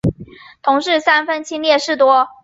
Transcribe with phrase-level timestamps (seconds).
[0.63, 2.27] 同事三分亲恋事多。